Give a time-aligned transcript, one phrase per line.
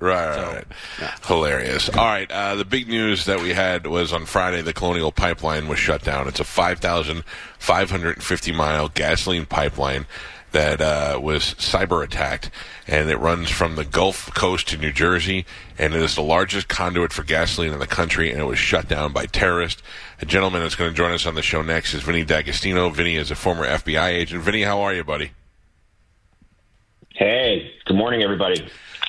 [0.00, 0.64] Right, right, so, right.
[1.00, 1.14] Yeah.
[1.26, 1.88] Hilarious.
[1.88, 5.68] All right, uh, the big news that we had was on Friday the Colonial Pipeline
[5.68, 6.26] was shut down.
[6.28, 10.06] It's a 5,550 mile gasoline pipeline
[10.54, 12.48] that uh, was cyber attacked,
[12.86, 15.44] and it runs from the Gulf Coast to New Jersey,
[15.78, 18.88] and it is the largest conduit for gasoline in the country, and it was shut
[18.88, 19.82] down by terrorists.
[20.22, 22.88] A gentleman that's going to join us on the show next is Vinny D'Agostino.
[22.90, 24.42] Vinny is a former FBI agent.
[24.42, 25.32] Vinny, how are you, buddy?
[27.10, 28.64] Hey, good morning, everybody.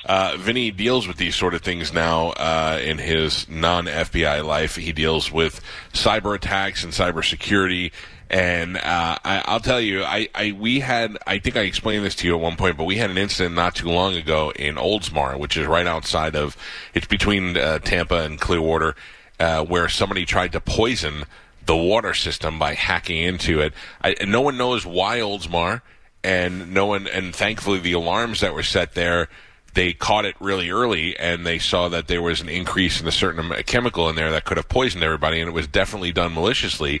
[0.06, 4.76] Uh, Vinny deals with these sort of things now uh, in his non FBI life.
[4.76, 5.60] He deals with
[5.92, 7.90] cyber attacks and cybersecurity.
[8.30, 12.14] And uh, I, will tell you, I, I we had I think I explained this
[12.16, 14.76] to you at one point, but we had an incident not too long ago in
[14.76, 16.56] Oldsmar, which is right outside of
[16.94, 18.94] it's between uh, Tampa and Clearwater,
[19.40, 21.24] uh, where somebody tried to poison
[21.66, 23.74] the water system by hacking into it.
[24.02, 25.82] I, no one knows why Oldsmar,
[26.22, 29.28] and no one, and thankfully the alarms that were set there
[29.76, 33.12] they caught it really early and they saw that there was an increase in a
[33.12, 37.00] certain chemical in there that could have poisoned everybody, and it was definitely done maliciously.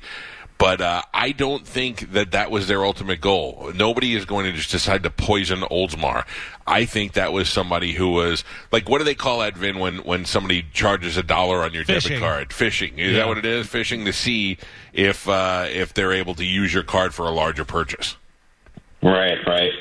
[0.58, 3.72] But uh, I don't think that that was their ultimate goal.
[3.74, 6.24] Nobody is going to just decide to poison Oldsmar.
[6.66, 9.98] I think that was somebody who was like, what do they call that, Vin, when,
[9.98, 12.04] when somebody charges a dollar on your Phishing.
[12.04, 12.48] debit card?
[12.50, 12.96] Phishing.
[12.96, 13.18] Is Yeah.
[13.18, 13.66] that what it is?
[13.66, 14.56] Phishing to see
[14.94, 18.16] if uh, if they're able to use your card for a larger purchase.
[19.02, 19.72] Right, right.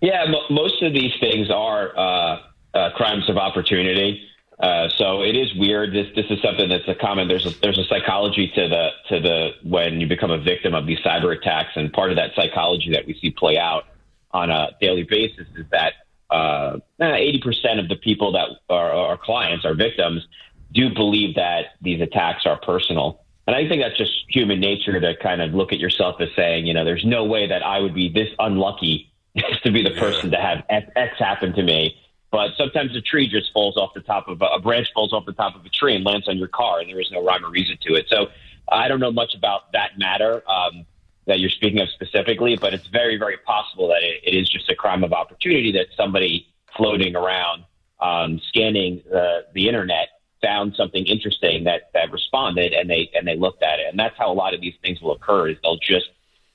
[0.00, 2.38] Yeah, mo most of these things are uh,
[2.74, 4.26] uh, crimes of opportunity.
[4.58, 5.92] Uh, so it is weird.
[5.92, 7.28] This this is something that's a common.
[7.28, 10.86] There's a, there's a psychology to the to the when you become a victim of
[10.86, 13.84] these cyber attacks, and part of that psychology that we see play out
[14.32, 15.94] on a daily basis is that
[16.30, 20.26] uh, eighty percent of the people that are our clients, our victims,
[20.72, 23.24] do believe that these attacks are personal.
[23.46, 26.66] And I think that's just human nature to kind of look at yourself as saying,
[26.66, 30.30] you know, there's no way that I would be this unlucky to be the person
[30.30, 31.96] to have X happen to me.
[32.30, 35.26] But sometimes a tree just falls off the top of a, a branch falls off
[35.26, 37.44] the top of a tree and lands on your car, and there is no rhyme
[37.44, 38.06] or reason to it.
[38.08, 38.28] So
[38.70, 40.86] I don't know much about that matter um,
[41.26, 44.70] that you're speaking of specifically, but it's very, very possible that it, it is just
[44.70, 47.64] a crime of opportunity that somebody floating around
[48.00, 50.08] um, scanning the, the internet
[50.42, 54.16] found something interesting that that responded, and they and they looked at it, and that's
[54.16, 55.48] how a lot of these things will occur.
[55.48, 56.08] Is they'll just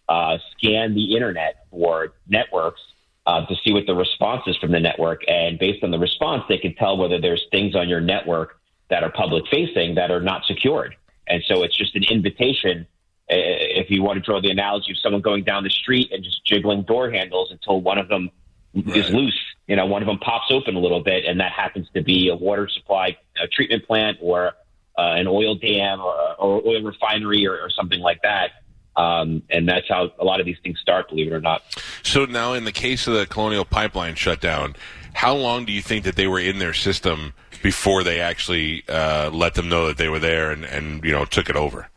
[0.10, 2.82] uh, scan the internet for networks
[3.26, 5.22] uh, to see what the response is from the network.
[5.28, 9.04] And based on the response, they can tell whether there's things on your network that
[9.04, 10.96] are public facing that are not secured.
[11.28, 12.86] And so it's just an invitation.
[13.32, 16.24] uh, If you want to draw the analogy of someone going down the street and
[16.24, 18.30] just jiggling door handles until one of them
[18.76, 21.88] is loose, you know, one of them pops open a little bit, and that happens
[21.96, 24.52] to be a water supply a treatment plant or
[24.98, 28.52] uh, an oil dam or, or oil refinery or, or something like that.
[28.98, 31.64] Um, and that's how a lot of these things start, believe it or not.
[32.04, 34.76] So now, in the case of the Colonial Pipeline shutdown,
[35.14, 39.30] how long do you think that they were in their system before they actually uh,
[39.34, 41.90] let them know that they were there and, and you know took it over?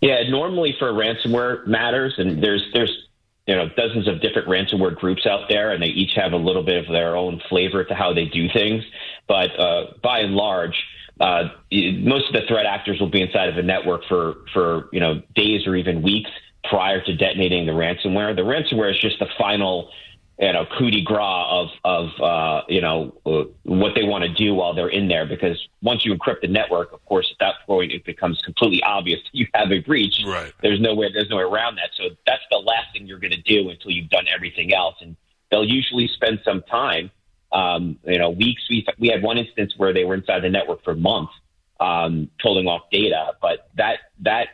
[0.00, 3.08] Yeah, normally for ransomware matters, and there's there's
[3.46, 6.62] you know dozens of different ransomware groups out there, and they each have a little
[6.62, 8.84] bit of their own flavor to how they do things.
[9.26, 10.84] But uh, by and large,
[11.20, 15.00] uh, most of the threat actors will be inside of a network for for you
[15.00, 16.30] know days or even weeks
[16.64, 18.34] prior to detonating the ransomware.
[18.34, 19.90] The ransomware is just the final
[20.38, 24.32] you know coup de grace of of uh, you know uh, what they want to
[24.32, 25.26] do while they're in there.
[25.26, 29.20] Because once you encrypt the network, of course, at that point it becomes completely obvious
[29.24, 30.22] that you have a breach.
[30.24, 30.52] Right.
[30.62, 31.90] There's no way there's no way around that.
[31.96, 34.96] So that's the last thing you're going to do until you've done everything else.
[35.00, 35.16] And
[35.50, 37.10] they'll usually spend some time,
[37.52, 38.62] um, you know, weeks.
[38.68, 41.32] We we had one instance where they were inside the network for months,
[41.80, 43.32] um, pulling off data.
[43.40, 44.48] But that that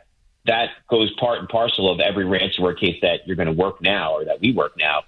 [0.46, 4.12] that goes part and parcel of every ransomware case that you're going to work now
[4.12, 5.02] or that we work now.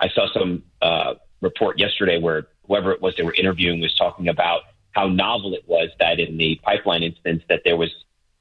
[0.00, 4.28] I saw some uh, report yesterday where whoever it was they were interviewing was talking
[4.28, 7.90] about how novel it was that in the pipeline instance that there was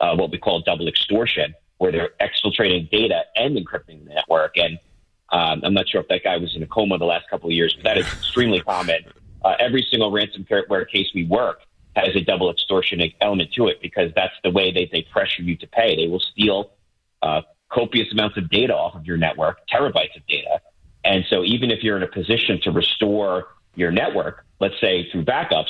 [0.01, 4.57] uh, what we call double extortion, where they're exfiltrating data and encrypting the network.
[4.57, 4.77] And
[5.31, 7.53] um, I'm not sure if that guy was in a coma the last couple of
[7.53, 9.05] years, but that is extremely common.
[9.43, 11.61] Uh, every single ransomware case we work
[11.95, 15.57] has a double extortion element to it because that's the way they, they pressure you
[15.57, 15.95] to pay.
[15.95, 16.71] They will steal
[17.21, 20.61] uh, copious amounts of data off of your network, terabytes of data.
[21.03, 25.25] And so even if you're in a position to restore your network, let's say through
[25.25, 25.69] backups,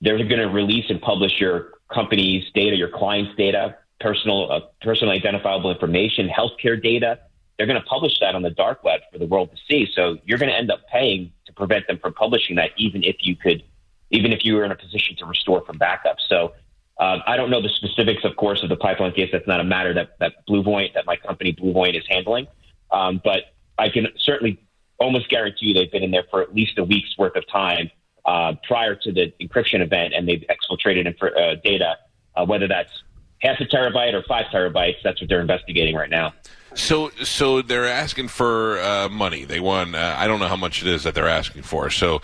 [0.00, 5.16] they're going to release and publish your company's data, your client's data, personal, uh, personally
[5.16, 7.20] identifiable information, healthcare data.
[7.56, 9.90] They're going to publish that on the dark web for the world to see.
[9.94, 13.16] So you're going to end up paying to prevent them from publishing that, even if
[13.20, 13.62] you could,
[14.10, 16.20] even if you were in a position to restore from backups.
[16.28, 16.54] So
[16.98, 19.30] uh, I don't know the specifics, of course, of the pipeline case.
[19.32, 22.46] That's not a matter that that that my company BlueVoyant is handling.
[22.90, 24.60] Um, but I can certainly
[24.98, 27.90] almost guarantee you they've been in there for at least a week's worth of time
[28.24, 31.96] uh, prior to the encryption event, and they've exfiltrated uh, data,
[32.36, 33.02] uh, whether that's
[33.40, 34.96] half a terabyte or five terabytes.
[35.02, 36.34] That's what they're investigating right now.
[36.74, 39.44] So, so they're asking for uh, money.
[39.44, 39.94] They want.
[39.94, 41.90] Uh, I don't know how much it is that they're asking for.
[41.90, 42.22] So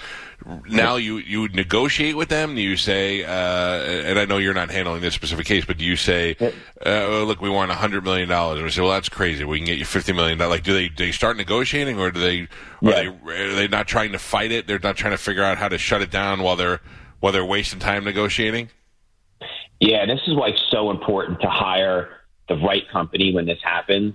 [0.69, 2.55] now you you negotiate with them.
[2.55, 5.85] Do you say, uh, and I know you're not handling this specific case, but do
[5.85, 6.37] you say,
[6.87, 9.45] uh, look, we want a hundred million dollars, and we say, well, that's crazy.
[9.45, 10.51] We can get you fifty million dollars.
[10.57, 12.49] Like, do they do they start negotiating, or do they are
[12.81, 13.11] Yeah.
[13.25, 14.67] they are they not trying to fight it?
[14.67, 16.81] They're not trying to figure out how to shut it down while they're
[17.21, 18.71] while they're wasting time negotiating.
[19.81, 22.09] Yeah, this is why it's so important to hire
[22.49, 24.15] the right company when this happens.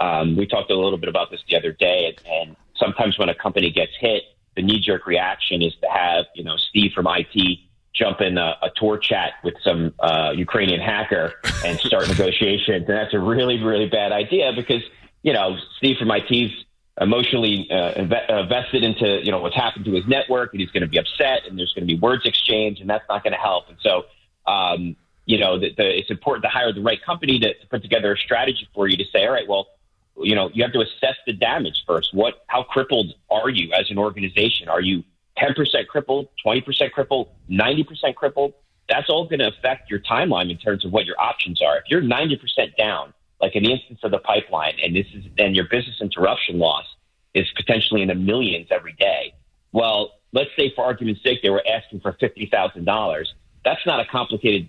[0.00, 3.28] Um, we talked a little bit about this the other day, and, and sometimes when
[3.28, 4.24] a company gets hit,
[4.56, 7.58] the knee-jerk reaction is to have you know Steve from IT
[7.92, 12.86] jump in a, a Tor chat with some uh, Ukrainian hacker and start negotiations, and
[12.86, 14.82] that's a really really bad idea because
[15.22, 16.52] you know Steve from IT's
[17.00, 20.88] emotionally uh, uh, into you know what's happened to his network, and he's going to
[20.88, 23.68] be upset, and there's going to be words exchange, and that's not going to help,
[23.68, 24.04] and so
[24.46, 24.96] um,
[25.26, 28.12] you know, the, the, it's important to hire the right company to, to put together
[28.12, 29.68] a strategy for you to say, all right, well,
[30.16, 32.14] you know, you have to assess the damage first.
[32.14, 34.68] What, how crippled are you as an organization?
[34.68, 35.04] Are you
[35.38, 38.54] 10% crippled, 20% crippled, 90% crippled?
[38.88, 41.78] That's all going to affect your timeline in terms of what your options are.
[41.78, 45.54] If you're 90% down, like in the instance of the pipeline, and this is then
[45.54, 46.84] your business interruption loss
[47.32, 49.34] is potentially in the millions every day.
[49.72, 53.26] Well, let's say for argument's sake, they were asking for $50,000.
[53.64, 54.68] That's not a complicated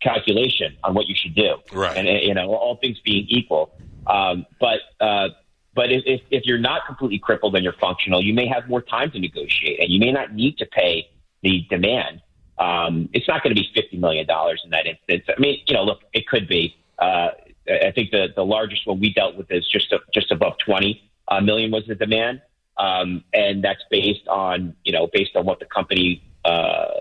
[0.00, 1.56] calculation on what you should do.
[1.72, 1.96] Right.
[1.96, 3.72] And, you know, all things being equal.
[4.06, 5.28] Um, but, uh,
[5.74, 8.82] but if, if, if you're not completely crippled and you're functional, you may have more
[8.82, 11.08] time to negotiate and you may not need to pay
[11.42, 12.22] the demand.
[12.58, 14.26] Um, it's not going to be $50 million
[14.64, 15.24] in that instance.
[15.34, 16.76] I mean, you know, look, it could be.
[16.98, 17.30] Uh,
[17.68, 21.40] I think the, the largest one we dealt with is just, just above 20 uh,
[21.40, 22.42] million was the demand.
[22.76, 27.00] Um, and that's based on, you know, based on what the company, uh,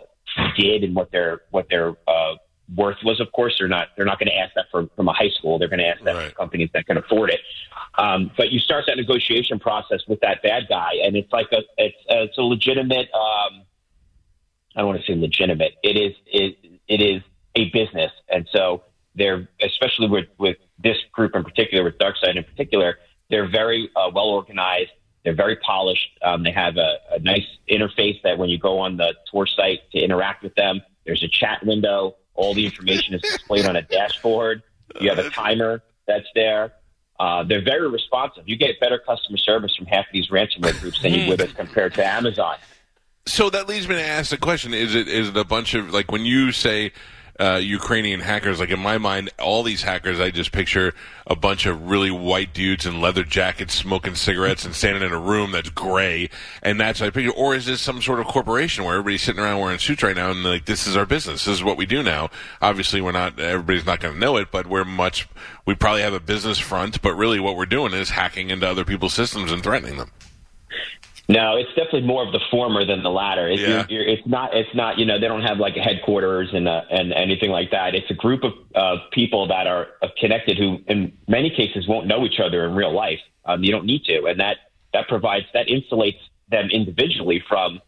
[0.58, 2.36] did and what their, what their, uh,
[2.76, 3.20] worth was.
[3.20, 5.60] Of course, they're not, they're not going to ask that from, from a high school.
[5.60, 6.26] They're going to ask that Right.
[6.28, 7.40] from companies that can afford it.
[7.98, 11.62] Um, but you start that negotiation process with that bad guy and it's like a,
[11.78, 13.64] it's, uh, it's a legitimate, um,
[14.76, 15.74] I don't want to say legitimate.
[15.84, 16.58] It is it,
[16.88, 17.22] it is
[17.56, 18.84] a business, and so
[19.16, 23.00] they're especially with with this group in particular, with DarkSide in particular,
[23.30, 24.92] they're very uh, well organized.
[25.26, 26.12] They're very polished.
[26.22, 29.80] Um, they have a, a nice interface that when you go on the Tor site
[29.92, 32.16] to interact with them, there's a chat window.
[32.40, 34.64] All the information is displayed on a dashboard.
[35.02, 36.72] You have a timer that's there.
[37.20, 38.48] Uh, they're very responsive.
[38.48, 41.52] You get better customer service from half of these ransomware groups than you would as
[41.52, 42.56] compared to Amazon.
[43.26, 45.92] So that leads me to ask the question: Is it is it a bunch of
[45.92, 46.94] like when you say
[47.40, 48.60] uh, Ukrainian hackers?
[48.60, 50.94] Like in my mind, all these hackers, I just picture
[51.26, 55.20] a bunch of really white dudes in leather jackets, smoking cigarettes, and standing in a
[55.20, 56.30] room that's gray,
[56.62, 57.32] and that's I picture.
[57.32, 60.32] Or is this some sort of corporation where everybody's sitting around wearing suits right now
[60.32, 62.30] and like this is our business, this is what we do now?
[62.62, 65.28] Obviously, we're not everybody's not going to know it, but we're much.
[65.66, 68.86] We probably have a business front, but really what we're doing is hacking into other
[68.86, 70.12] people's systems and threatening them.
[71.30, 73.48] No, it's definitely more of the former than the latter.
[73.48, 73.86] It's, Yeah.
[73.88, 74.56] you're, you're, it's not.
[74.56, 74.98] It's not.
[74.98, 77.94] You know, they don't have like a headquarters and uh, and anything like that.
[77.94, 82.08] It's a group of uh, people that are uh, connected who, in many cases, won't
[82.08, 83.20] know each other in real life.
[83.46, 84.58] Um, you don't need to, and that
[84.94, 86.18] that provides that insulates
[86.50, 87.80] them individually from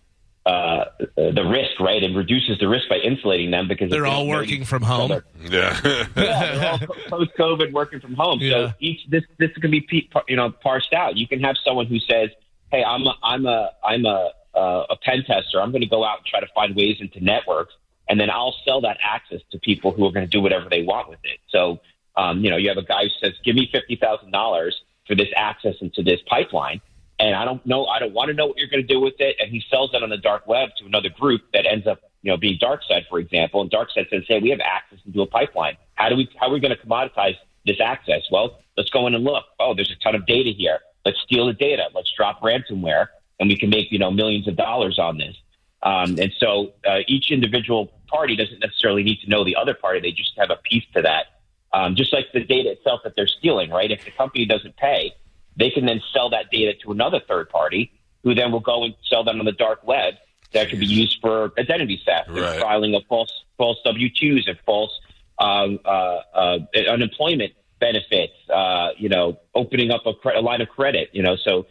[0.45, 0.85] uh,
[1.15, 2.01] the risk, right?
[2.03, 5.21] It reduces the risk by insulating them because They're they all working from home.
[5.49, 5.79] Yeah.
[5.83, 6.77] yeah, they're all
[7.09, 8.39] post COVID working from home.
[8.39, 8.51] Yeah.
[8.51, 9.87] So each this this can be
[10.27, 11.17] you know parsed out.
[11.17, 12.29] You can have someone who says,
[12.71, 15.61] "Hey, I'm a I'm a I'm a uh, a pen tester.
[15.61, 17.73] I'm going to go out and try to find ways into networks,
[18.09, 20.83] and then I'll sell that access to people who are going to do whatever they
[20.83, 21.79] want with it." So
[22.15, 25.15] um, you know, you have a guy who says, "Give me fifty thousand dollars for
[25.15, 26.81] this access into this pipeline."
[27.19, 29.13] And I don't know, I don't want to know what you're going to do with
[29.19, 29.35] it.
[29.39, 32.31] And he sells that on the dark web to another group that ends up, you
[32.31, 33.61] know, being DarkSide, for example.
[33.61, 35.77] And DarkSide says, "Hey, we have access into a pipeline.
[35.95, 36.29] How do we?
[36.39, 37.35] How are we going to commoditize
[37.65, 38.23] this access?
[38.31, 39.45] Well, let's go in and look.
[39.59, 40.79] Oh, there's a ton of data here.
[41.05, 41.89] Let's steal the data.
[41.93, 43.07] Let's drop ransomware,
[43.39, 45.35] and we can make you know millions of dollars on this.
[45.83, 49.99] Um, and so uh, each individual party doesn't necessarily need to know the other party.
[49.99, 51.25] They just have a piece to that.
[51.73, 53.89] Um, just like the data itself that they're stealing, right?
[53.89, 55.13] If the company doesn't pay,
[55.55, 57.91] they can then sell that data to another third party
[58.23, 60.15] who then will go and sell them on the dark web
[60.53, 62.59] that could be used for identity theft and Right.
[62.59, 64.91] filing of false false W twos and false
[65.39, 68.33] um, uh, uh, unemployment benefits.
[68.49, 71.09] Uh, you know, opening up a, cre- a line of credit.
[71.11, 71.65] You know, so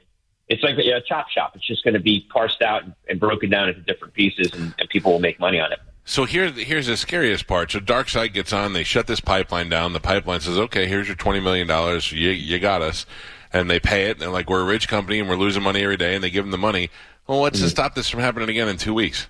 [0.48, 1.52] it's like a, a chop shop.
[1.54, 4.74] It's just going to be parsed out and, and broken down into different pieces, and,
[4.78, 5.78] and people will make money on it.
[6.04, 7.70] So here, here's the scariest part.
[7.70, 8.72] So DarkSide gets on.
[8.72, 9.92] They shut this pipeline down.
[9.92, 12.12] The pipeline says, "Okay, here's your twenty million dollars.
[12.12, 13.06] You, you got us."
[13.52, 14.12] And they pay it.
[14.12, 16.30] And they're like, "We're a rich company and we're losing money every day." And they
[16.30, 16.90] give them the money.
[17.26, 19.28] Well, what's to stop this from happening again in two weeks?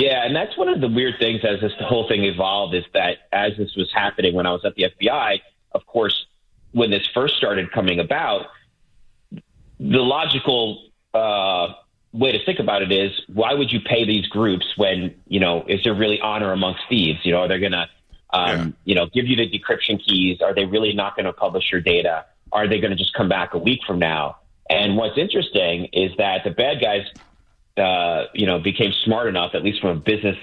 [0.00, 3.18] Yeah, and that's one of the weird things as this whole thing evolved is that
[3.32, 5.40] as this was happening when I was at the FBI,
[5.72, 6.26] of course,
[6.72, 8.46] when this first started coming about,
[9.30, 11.74] the logical uh,
[12.12, 15.64] way to think about it is why would you pay these groups when you know
[15.68, 17.18] is there really honor amongst thieves?
[17.22, 17.86] You know, are they going to
[18.32, 18.66] um, yeah.
[18.84, 20.40] you know give you the decryption keys?
[20.40, 22.24] Are they really not going to publish your data?
[22.52, 24.38] Are they going to just come back a week from now?
[24.70, 27.06] And what's interesting is that the bad guys
[27.76, 30.36] uh, you know, became smart enough, at least from a business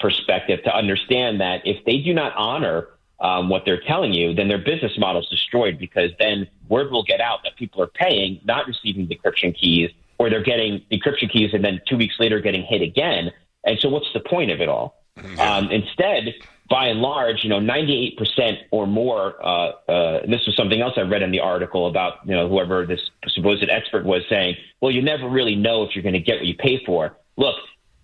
[0.00, 2.88] perspective, to understand that if they do not honor
[3.20, 7.04] um, what they're telling you, then their business model is destroyed because then word will
[7.04, 11.50] get out that people are paying, not receiving decryption keys, or they're getting decryption keys
[11.52, 13.32] and then two weeks later getting hit again.
[13.64, 15.02] And so, what's the point of it all?
[15.40, 16.34] Um, instead,
[16.68, 21.02] by and large, you know, 98% or more, uh, uh, this was something else I
[21.02, 25.02] read in the article about, you know, whoever this supposed expert was saying, well, you
[25.02, 27.16] never really know if you're going to get what you pay for.
[27.36, 27.56] Look,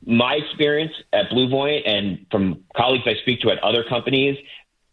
[0.07, 4.39] my experience at BlueVoyant and from colleagues I speak to at other companies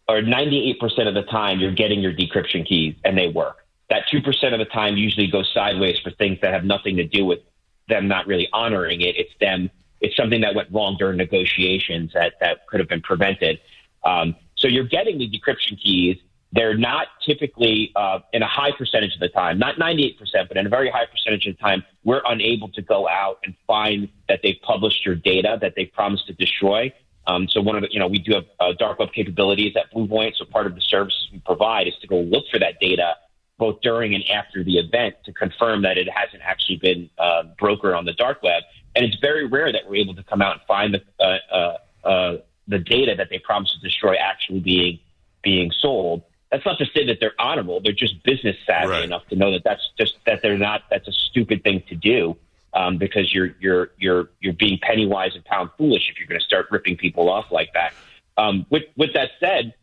[0.07, 3.57] are 98% of the time you're getting your decryption keys and they work.
[3.89, 7.25] That 2% of the time usually goes sideways for things that have nothing to do
[7.25, 7.39] with
[7.87, 9.15] them not really honoring it.
[9.17, 9.69] It's them
[10.01, 13.59] it's something that went wrong during negotiations that, that could have been prevented.
[14.03, 16.17] Um, so you're getting the decryption keys.
[16.51, 20.15] They're not typically uh, in a high percentage of the time, not 98%,
[20.47, 23.53] but in a very high percentage of the time, we're unable to go out and
[23.67, 26.91] find that they've published your data that they promised to destroy.
[27.27, 29.91] Um, so one of the, you know, we do have uh, dark web capabilities at
[29.91, 30.37] Blue BlueVoyant.
[30.37, 33.15] So part of the services we provide is to go look for that data
[33.59, 37.95] both during and after the event to confirm that it hasn't actually been uh, brokered
[37.95, 38.63] on the dark web.
[38.95, 42.07] And it's very rare that we're able to come out and find the uh, uh,
[42.07, 44.99] uh, the data that they promised to destroy actually being
[45.41, 46.23] being sold.
[46.51, 49.03] That's not to say that they're honorable; they're just business savvy right.
[49.03, 50.83] enough to know that that's just that they're not.
[50.89, 52.35] That's a stupid thing to do
[52.73, 56.39] um, because you're you're you're you're being penny wise and pound foolish if you're going
[56.39, 57.93] to start ripping people off like that.
[58.37, 59.75] Um, with with that said,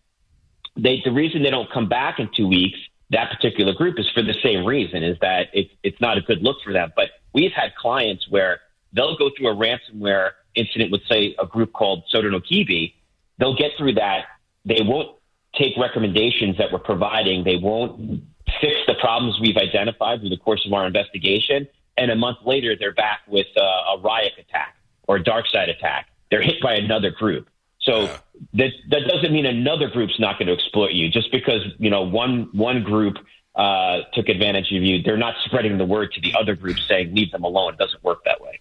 [0.77, 2.79] they the reason they don't come back in two weeks
[3.11, 6.43] that particular group is for the same reason is that it's it's not a good
[6.43, 6.93] look for them.
[6.97, 8.61] But we've had clients where
[8.97, 12.95] they'll go through a ransomware incident with, say, a group called Sodinokibi.
[13.39, 14.25] They'll get through that.
[14.65, 15.17] They won't
[15.55, 17.45] take recommendations that we're providing.
[17.45, 18.23] They won't
[18.61, 21.69] fix the problems we've identified through the course of our investigation.
[21.97, 24.77] And a month later, they're back with uh, a Ryuk attack
[25.07, 26.09] or a dark side attack.
[26.31, 27.49] They're hit by another group.
[27.81, 28.19] So yeah.
[28.55, 31.09] that that doesn't mean another group's not going to exploit you.
[31.09, 33.17] Just because you know one one group
[33.55, 37.15] uh, took advantage of you, they're not spreading the word to the other group saying
[37.15, 37.75] leave them alone.
[37.75, 38.61] It doesn't work that way.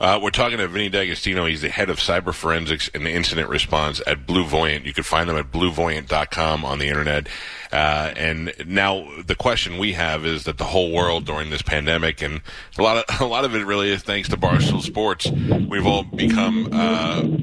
[0.00, 1.46] Uh, we're talking to Vinny D'Agostino.
[1.46, 4.84] He's the head of cyber forensics and incident response at BlueVoyant.
[4.84, 7.28] You can find them at bluevoyant.com on the internet.
[7.72, 12.22] Uh, and now the question we have is that the whole world during this pandemic,
[12.22, 12.40] and
[12.78, 16.04] a lot of a lot of it really is thanks to Barstool Sports, we've all
[16.04, 16.68] become.
[16.72, 17.38] Uh,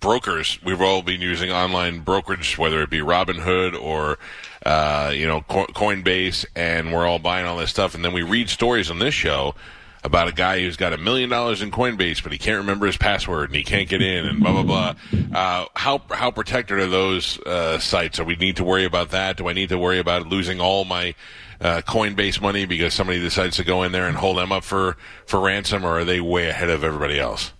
[0.00, 0.58] brokers.
[0.64, 4.18] We've all been using online brokerage, whether it be Robinhood or
[4.64, 7.94] uh, you know Coinbase, and we're all buying all this stuff.
[7.94, 9.54] And then we read stories on this show
[10.04, 12.96] about a guy who's got a million dollars in Coinbase, but he can't remember his
[12.96, 14.94] password and he can't get in, and blah blah blah.
[15.34, 18.18] Uh, how how protected are those uh, sites?
[18.18, 19.38] Do we need to worry about that?
[19.38, 21.14] Do I need to worry about losing all my
[21.60, 24.96] uh, Coinbase money because somebody decides to go in there and hold them up for
[25.26, 27.52] for ransom, or are they way ahead of everybody else?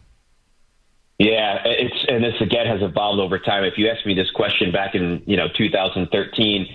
[1.19, 3.65] Yeah, it's and this again has evolved over time.
[3.65, 6.67] If you asked me this question back in you know 2013,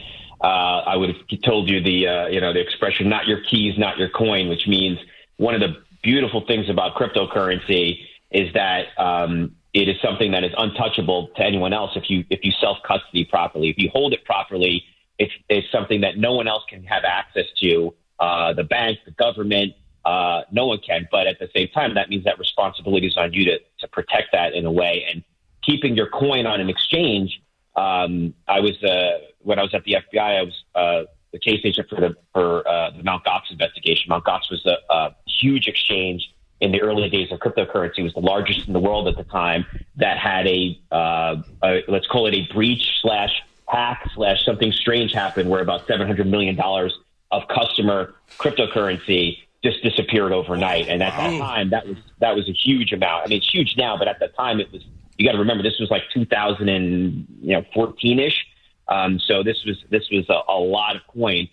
[0.42, 3.78] uh, I would have told you the uh, you know the expression "not your keys,
[3.78, 4.98] not your coin," which means
[5.40, 10.52] one of the beautiful things about cryptocurrency is that um, it is something that is
[10.58, 13.70] untouchable to anyone else if you if you self custody properly.
[13.70, 14.84] If you hold it properly,
[15.18, 17.94] it's, it's something that no one else can have access to.
[18.20, 21.08] Uh, the bank, the government, uh, no one can.
[21.10, 24.34] But at the same time, that means that responsibility is on you to to protect
[24.34, 25.06] that in a way.
[25.10, 25.24] And
[25.62, 27.42] keeping your coin on an exchange.
[27.78, 31.62] Um, I was uh, when I was at the FBI, I was uh, the case
[31.64, 33.24] agent for the for uh, the Mt.
[33.24, 34.10] Gox investigation.
[34.10, 34.24] Mt.
[34.24, 36.30] Gox was a, a huge exchange
[36.62, 38.00] in the early days of cryptocurrency.
[38.00, 41.84] It was the largest in the world at the time that had a, uh, a
[41.88, 43.32] let's call it a breach slash
[43.68, 46.94] hack slash something strange happened where about seven hundred million dollars
[47.32, 50.88] of customer cryptocurrency just disappeared overnight.
[50.88, 53.26] And at that time, that was that was a huge amount.
[53.26, 54.84] I mean, it's huge now, but at the time, it was.
[55.18, 58.48] You got to remember, this was like 2014 ish.
[58.90, 61.48] Um, so this was this was a, a lot of coin.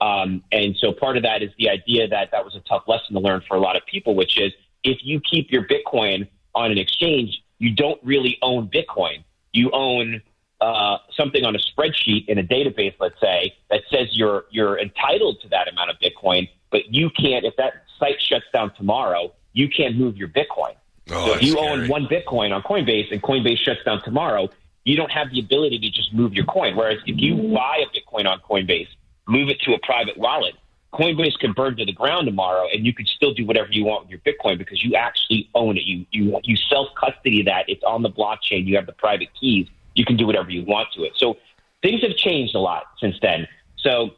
[0.00, 3.14] Um, and so part of that is the idea that that was a tough lesson
[3.14, 4.52] to learn for a lot of people, which is
[4.84, 9.24] if you keep your Bitcoin on an exchange, you don't really own Bitcoin.
[9.52, 10.20] You own
[10.60, 15.40] uh, something on a spreadsheet in a database, let's say, that says you're you're entitled
[15.42, 17.44] to that amount of Bitcoin, but you can't.
[17.44, 20.74] If that site shuts down tomorrow, you can't move your Bitcoin.
[21.10, 21.82] Oh, so if you scary.
[21.82, 24.48] own one Bitcoin on Coinbase and Coinbase shuts down tomorrow,
[24.84, 26.76] you don't have the ability to just move your coin.
[26.76, 28.88] Whereas if you buy a Bitcoin on Coinbase,
[29.28, 30.54] move it to a private wallet,
[30.92, 34.04] Coinbase could burn to the ground tomorrow, and you could still do whatever you want
[34.04, 35.84] with your Bitcoin because you actually own it.
[35.84, 37.64] You you you self custody that.
[37.68, 38.66] It's on the blockchain.
[38.66, 39.68] You have the private keys.
[39.94, 41.12] You can do whatever you want to it.
[41.16, 41.38] So
[41.82, 43.48] things have changed a lot since then.
[43.78, 44.10] So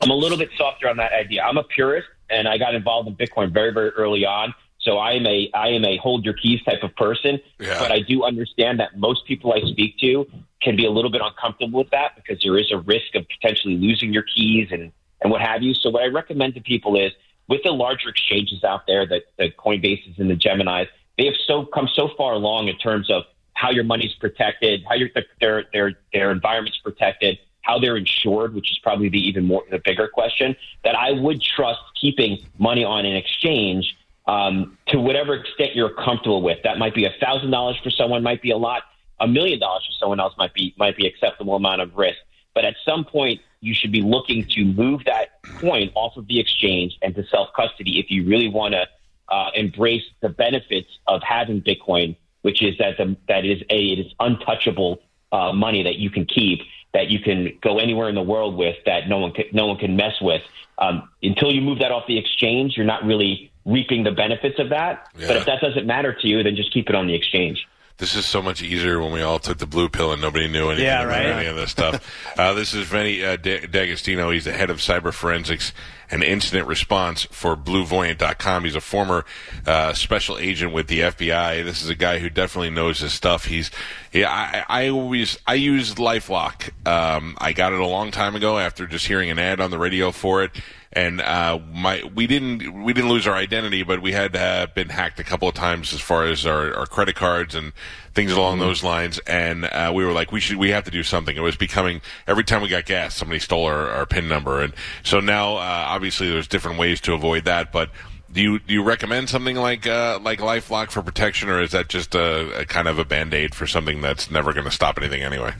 [0.00, 1.42] I'm a little bit softer on that idea.
[1.42, 4.54] I'm a purist, and I got involved in Bitcoin very very early on.
[4.88, 7.78] So I am a I am a hold your keys type of person, Yeah.
[7.78, 10.26] but I do understand that most people I speak to
[10.62, 13.76] can be a little bit uncomfortable with that because there is a risk of potentially
[13.76, 14.90] losing your keys and
[15.20, 15.74] and what have you.
[15.74, 17.12] So what I recommend to people is
[17.48, 20.86] with the larger exchanges out there, the, the Coinbases and the Geminis,
[21.18, 24.94] they have so come so far along in terms of how your money's protected, how
[24.94, 29.64] your their their their environment's protected, how they're insured, which is probably the even more
[29.70, 30.56] the bigger question.
[30.82, 33.94] That I would trust keeping money on an exchange
[34.28, 36.58] um, to whatever extent you're comfortable with.
[36.62, 38.82] That might be a thousand dollars for someone, might be a lot.
[39.20, 42.18] A million dollars for someone else might be might be acceptable amount of risk.
[42.54, 46.38] But at some point, you should be looking to move that coin off of the
[46.38, 48.86] exchange and to self custody if you really want to
[49.28, 53.98] uh, embrace the benefits of having Bitcoin, which is that the, that is a it
[53.98, 55.00] is untouchable
[55.32, 56.60] uh, money that you can keep,
[56.94, 59.78] that you can go anywhere in the world with, that no one can, no one
[59.78, 60.42] can mess with.
[60.78, 64.70] Um, until you move that off the exchange, you're not really reaping the benefits of
[64.70, 65.08] that.
[65.14, 67.68] But if that doesn't matter to you, then just keep it on the exchange.
[67.98, 70.68] This is so much easier when we all took the blue pill and nobody knew
[70.68, 72.00] anything Yeah, about any of this stuff.
[72.38, 74.30] uh, this is Vinny uh, De- D'Agostino.
[74.30, 75.72] He's the head of cyber forensics
[76.08, 78.62] and incident response for BlueVoyant.com.
[78.62, 79.24] He's a former
[79.66, 81.64] uh, special agent with the FBI.
[81.64, 83.46] This is a guy who definitely knows his stuff.
[83.46, 83.72] He's
[84.12, 84.30] yeah.
[84.30, 86.70] I, I always I use LifeLock.
[86.86, 89.78] Um, I got it a long time ago after just hearing an ad on the
[89.78, 90.52] radio for it
[90.92, 94.88] and uh, my we didn't we didn't lose our identity, but we had uh, been
[94.88, 97.72] hacked a couple of times as far as our, our credit cards and
[98.14, 99.18] things along those lines.
[99.20, 101.36] And uh, we were like, we should we have to do something.
[101.36, 104.72] It was becoming every time we got gas, somebody stole our, our pin number, and
[105.02, 107.90] so now uh, obviously there's different ways to avoid that, but.
[108.30, 111.88] Do you do you recommend something like uh, like LifeLock for protection, or is that
[111.88, 114.98] just a, a kind of a band aid for something that's never going to stop
[114.98, 115.54] anything anyway?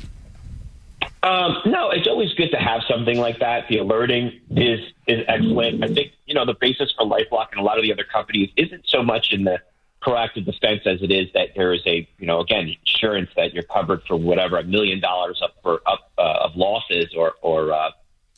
[1.29, 3.69] Um, no, it's always good to have something like that.
[3.69, 5.85] The alerting is is excellent.
[5.85, 8.51] I think you know the basis for LifeLock and a lot of the other companies
[8.57, 9.59] isn't so much in the
[10.01, 13.65] proactive defense as it is that there is a you know again insurance that you're
[13.65, 17.91] covered for whatever a million dollars up for up uh, of losses or or uh,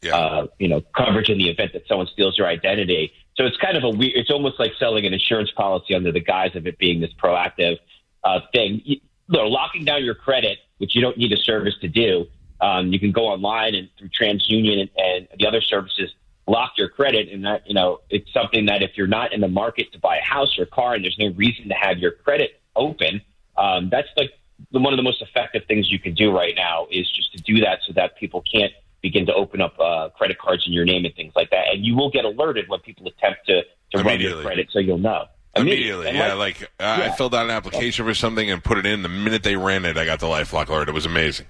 [0.02, 0.16] Yeah.
[0.16, 3.12] uh, you know coverage in the event that someone steals your identity.
[3.36, 4.12] So it's kind of a weird.
[4.16, 7.78] It's almost like selling an insurance policy under the guise of it being this proactive
[8.24, 8.82] uh, thing.
[8.84, 8.96] You,
[9.28, 12.26] no, locking down your credit, which you don't need a service to do.
[12.60, 16.12] Um, you can go online and through TransUnion and, and the other services
[16.46, 19.48] lock your credit, and that you know it's something that if you're not in the
[19.48, 22.12] market to buy a house or a car, and there's no reason to have your
[22.12, 23.20] credit open,
[23.56, 24.30] um, that's like
[24.72, 27.42] the, one of the most effective things you can do right now is just to
[27.42, 30.84] do that so that people can't begin to open up uh, credit cards in your
[30.84, 34.02] name and things like that, and you will get alerted when people attempt to to
[34.04, 35.24] run your credit, so you'll know
[35.56, 36.34] Immediately, yeah.
[36.34, 39.02] Like, uh, I filled out an application for something and put it in.
[39.02, 40.88] The minute they ran it, I got the LifeLock alert.
[40.88, 41.46] It was amazing.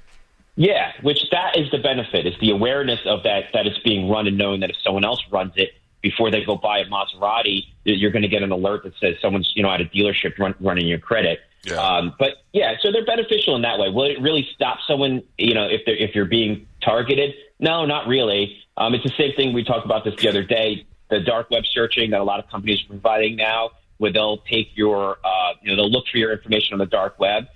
[0.60, 4.26] Yeah, which that is the benefit is the awareness of that that it's being run
[4.26, 5.70] and knowing that if someone else runs it
[6.02, 9.50] before they go buy a Maserati, you're going to get an alert that says someone's
[9.56, 11.40] you know at a dealership run, running your credit.
[11.64, 11.76] Yeah.
[11.76, 13.88] Um, but yeah, so they're beneficial in that way.
[13.88, 15.22] Will it really stop someone?
[15.38, 17.32] You know, if they're if you're being targeted?
[17.58, 18.58] No, not really.
[18.76, 20.86] Um, it's the same thing we talked about this the other day.
[21.08, 24.68] The dark web searching that a lot of companies are providing now, where they'll take
[24.74, 27.46] your, uh, you know, they'll look for your information on the dark web.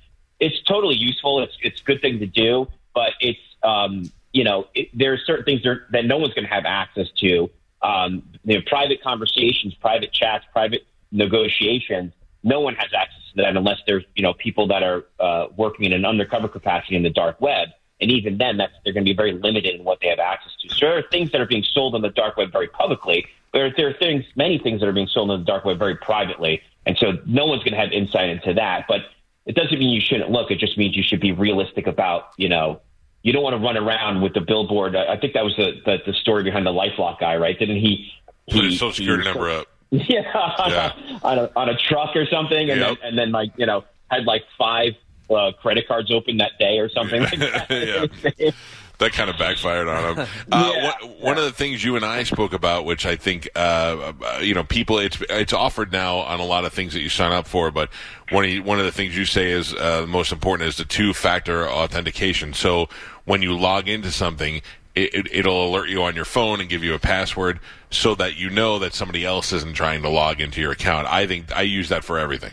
[0.41, 1.43] It's totally useful.
[1.43, 5.19] It's it's a good thing to do, but it's um, you know, it, there are
[5.19, 7.51] certain things that, that no one's going to have access to.
[7.81, 12.13] Um, you know, private conversations, private chats, private negotiations.
[12.43, 15.87] No one has access to that unless there's you know people that are uh, working
[15.87, 17.69] in an undercover capacity in the dark web.
[18.01, 20.53] And even then, that's they're going to be very limited in what they have access
[20.63, 20.69] to.
[20.75, 23.27] So there are things that are being sold on the dark web very publicly.
[23.53, 25.97] There, there are things, many things that are being sold on the dark web very
[25.97, 28.87] privately, and so no one's going to have insight into that.
[28.89, 29.03] But
[29.47, 30.51] it doesn't mean you shouldn't look.
[30.51, 32.81] It just means you should be realistic about, you know,
[33.23, 34.97] you don't want to run around with the billboard.
[34.97, 37.59] I think that was the, the, the story behind the LifeLock guy, right?
[37.59, 38.11] Didn't he?
[38.51, 39.67] Put his social security he- number up.
[39.91, 40.23] Yeah,
[40.59, 40.93] on, Yeah.
[41.23, 42.89] A, on, a, on a truck or something, and Yep.
[43.01, 44.95] then and then like you know had like five
[45.31, 48.55] uh, credit cards open that day or something like that.
[49.05, 50.27] That kind of backfired on him.
[50.51, 53.51] Uh, Yeah, one, one of the things you and I spoke about, which I think,
[53.55, 57.01] uh, uh, you know, people, it's it's offered now on a lot of things that
[57.01, 57.91] you sign up for, but
[58.31, 60.87] one of, you- one of the things you say is uh, most important is the
[60.87, 62.55] two-factor authentication.
[62.55, 62.89] So
[63.27, 64.63] when you log into something,
[64.95, 68.37] it, it, will alert you on your phone and give you a password so that
[68.37, 71.09] you know that somebody else isn't trying to log into your account.
[71.09, 72.53] I think I use that for everything.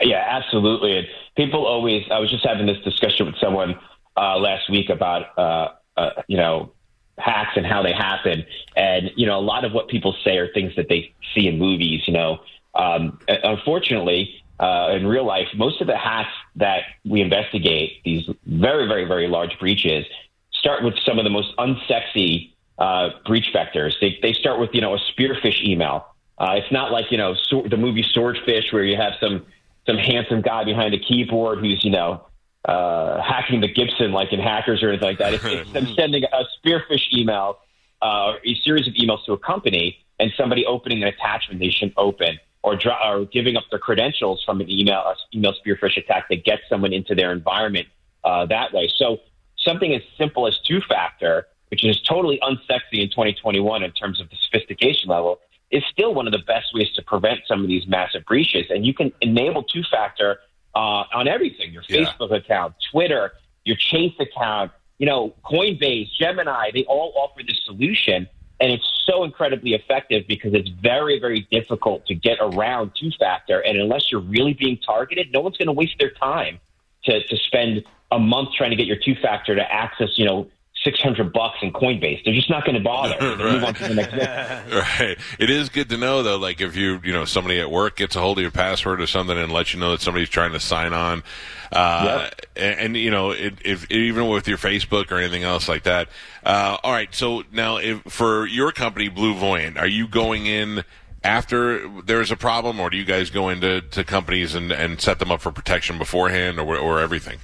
[0.00, 0.96] Yeah, absolutely.
[0.96, 2.04] And people always.
[2.10, 3.78] I was just having this discussion with someone
[4.18, 6.72] uh, last week about uh, uh, you know
[7.18, 8.44] hacks and how they happen,
[8.76, 11.58] and you know a lot of what people say are things that they see in
[11.58, 12.02] movies.
[12.06, 12.40] You know,
[12.74, 18.86] um, unfortunately, uh, in real life, most of the hacks that we investigate, these very,
[18.86, 20.04] very, very large breaches,
[20.52, 23.92] start with some of the most unsexy uh, breach vectors.
[24.00, 26.06] They, they start with, you know, a spear-phish email.
[26.38, 29.46] Uh, it's not like, you know, the movie Swordfish where you have some,
[29.86, 32.24] some handsome guy behind a keyboard who's, you know,
[32.68, 35.34] uh, hacking the Gibson like in hackers or anything like that.
[35.34, 37.58] It's, it's them sending a spear-phish email,
[38.02, 41.94] uh, a series of emails to a company and somebody opening an attachment they shouldn't
[41.96, 46.28] open or, dro- or giving up their credentials from an email, a email spear-phish attack
[46.28, 47.88] that gets someone into their environment
[48.24, 48.90] uh, that way.
[48.96, 49.18] So
[49.56, 54.28] something as simple as two factor, which is totally unsexy in 2021 in terms of
[54.28, 57.86] the sophistication level, is still one of the best ways to prevent some of these
[57.86, 58.66] massive breaches.
[58.68, 60.40] And you can enable two factor
[60.78, 62.04] uh, on everything your yeah.
[62.04, 63.32] Facebook account, Twitter,
[63.64, 68.28] your Chase account, you know, Coinbase, Gemini, they all offer this solution.
[68.60, 73.58] And it's so incredibly effective because it's very, very difficult to get around two factor.
[73.58, 76.60] And unless you're really being targeted, no one's going to waste their time
[77.04, 80.48] to, to spend a month trying to get your two factor to access, you know,
[80.88, 82.24] 600 bucks in Coinbase.
[82.24, 83.16] They're just not going to bother.
[83.20, 83.38] right.
[83.38, 84.12] Move on to the next
[85.00, 85.18] right.
[85.38, 88.16] It is good to know though, like if you, you know, somebody at work gets
[88.16, 90.60] a hold of your password or something and lets you know that somebody's trying to
[90.60, 91.22] sign on.
[91.70, 92.46] Uh, yep.
[92.56, 96.08] and, and, you know, it, if, even with your Facebook or anything else like that.
[96.44, 97.14] Uh, all right.
[97.14, 100.84] So now if, for your company, Blue Voyant, are you going in
[101.22, 105.18] after there's a problem or do you guys go into to companies and, and set
[105.18, 107.38] them up for protection beforehand or, or everything?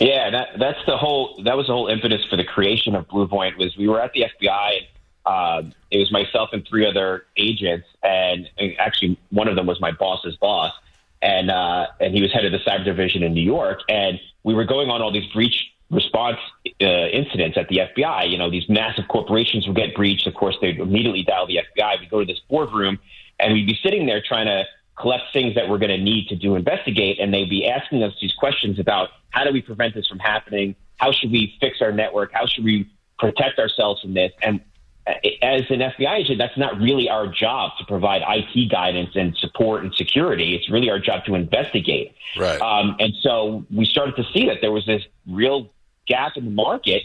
[0.00, 1.42] Yeah, that that's the whole.
[1.44, 3.58] That was the whole impetus for the creation of Blue Voyant.
[3.58, 4.76] Was we were at the FBI.
[4.76, 4.86] And
[5.28, 9.78] uh, it was myself and three other agents, and, and actually one of them was
[9.78, 10.72] my boss's boss,
[11.20, 13.80] and uh, and he was head of the cyber division in New York.
[13.90, 16.38] And we were going on all these breach response
[16.80, 18.30] uh, incidents at the FBI.
[18.30, 20.26] You know, these massive corporations would get breached.
[20.26, 22.00] Of course, they'd immediately dial the FBI.
[22.00, 22.98] We'd go to this boardroom,
[23.38, 24.64] and we'd be sitting there trying to
[25.00, 28.12] collect things that we're going to need to do investigate, and they'd be asking us
[28.20, 30.74] these questions about how do we prevent this from happening?
[30.96, 32.32] How should we fix our network?
[32.32, 34.32] How should we protect ourselves from this?
[34.42, 34.60] And
[35.06, 39.36] uh, as an FBI agent, that's not really our job to provide IT guidance and
[39.36, 40.54] support and security.
[40.54, 42.14] It's really our job to investigate.
[42.36, 42.60] Right.
[42.60, 45.70] Um, and so we started to see that there was this real
[46.06, 47.02] gap in the market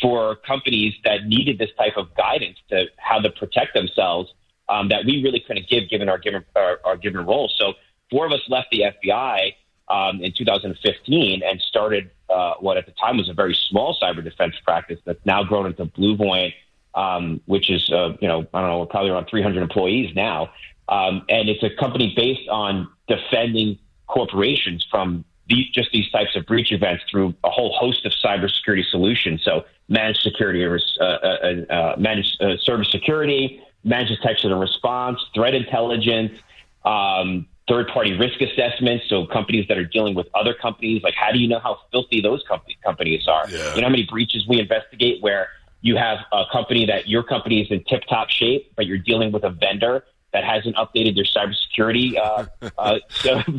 [0.00, 4.32] for companies that needed this type of guidance to how to protect themselves
[4.68, 7.50] um, that we really couldn't give given our given our, our given role.
[7.56, 7.74] So
[8.10, 9.54] four of us left the FBI
[9.88, 14.22] um, in 2015 and started uh, what at the time was a very small cyber
[14.22, 16.16] defense practice that's now grown into Blue
[16.94, 20.50] um, which is uh, you know I don't know probably around 300 employees now,
[20.88, 26.46] um, and it's a company based on defending corporations from these, just these types of
[26.46, 29.42] breach events through a whole host of cybersecurity solutions.
[29.44, 35.54] So managed security, uh, uh, uh, managed uh, service security, managed detection and response, threat
[35.54, 36.32] intelligence.
[36.84, 39.04] Um, third party risk assessments.
[39.08, 42.20] So companies that are dealing with other companies, like how do you know how filthy
[42.20, 43.48] those company, companies are?
[43.48, 43.74] Yeah.
[43.74, 45.48] You know how many breaches we investigate where
[45.80, 49.32] you have a company that your company is in tip top shape, but you're dealing
[49.32, 52.44] with a vendor that hasn't updated their cybersecurity uh,
[52.78, 52.98] uh,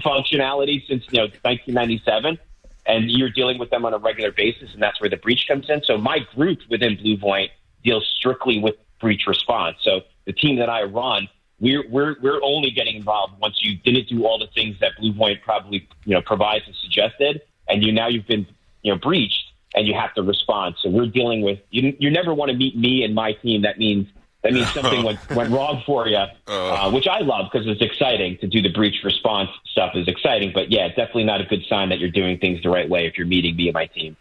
[0.05, 2.37] functionality since you know 1997,
[2.85, 5.69] and you're dealing with them on a regular basis, and that's where the breach comes
[5.69, 5.83] in.
[5.83, 7.51] So my group within Blue Voyant
[7.83, 9.77] deals strictly with breach response.
[9.81, 11.27] So the team that I run
[11.59, 15.13] we're we're we're only getting involved once you didn't do all the things that Blue
[15.13, 18.45] Voyant probably you know provides and suggested, and you now you've been
[18.83, 20.75] you know breached and you have to respond.
[20.81, 21.95] So we're dealing with you.
[21.99, 23.63] You never want to meet me and my team.
[23.63, 24.07] That means
[24.43, 28.37] that means something went, went wrong for you, uh, which I love because it's exciting
[28.39, 30.51] to do the breach response stuff is exciting.
[30.53, 33.17] But yeah, definitely not a good sign that you're doing things the right way if
[33.17, 34.15] you're meeting me and my team.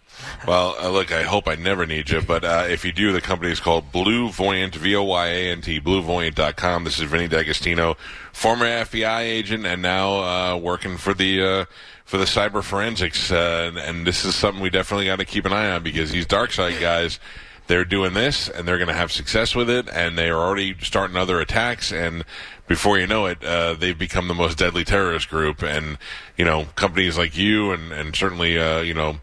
[0.46, 3.20] Well, uh, look, I hope I never need you, but uh, if you do, the
[3.20, 6.85] company is called Blue Voyant, V O Y A N T, BlueVoyant.com.
[6.85, 7.96] This is Vinny D'Agostino,
[8.33, 10.14] former FBI agent and now
[10.55, 11.64] uh, working for the uh,
[12.07, 15.44] for the cyber forensics, uh, and, and this is something we definitely got to keep
[15.44, 17.18] an eye on because these dark side guys
[17.66, 20.76] they're doing this and they're going to have success with it and they are already
[20.81, 22.24] starting other attacks and
[22.66, 25.98] before you know it uh, they've become the most deadly terrorist group and
[26.37, 29.18] you know companies like you and and certainly uh, you know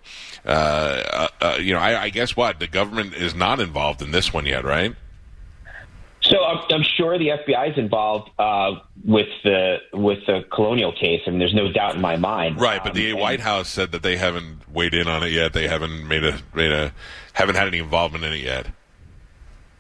[0.46, 4.12] uh, uh, uh you know I, I, guess what the government is not involved in
[4.12, 4.96] this one yet right
[6.22, 11.22] So I'm, I'm sure the FBI is involved uh, with the with the colonial case.
[11.28, 12.62] I mean, there's no doubt in my mind.
[12.62, 15.52] Right, but the Um, White House said that they haven't weighed in on it yet.
[15.52, 16.94] They haven't made a made a
[17.34, 18.68] haven't had any involvement in it yet.